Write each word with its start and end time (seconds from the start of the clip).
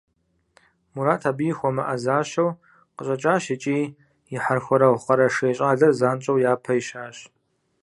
Мурат 0.93 1.21
абыи 1.29 1.55
хуэмыӏэзащэу 1.57 2.49
къыщӏэкӏащ 2.95 3.43
икӏи 3.53 3.79
и 4.33 4.37
хьэрхуэрэгъу 4.43 5.03
къэрэшей 5.05 5.53
щӏалэр 5.57 5.93
занщӏэу 5.99 6.41
япэ 6.51 6.73
ищащ. 6.79 7.17